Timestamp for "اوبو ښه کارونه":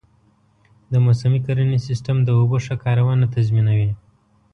2.39-3.25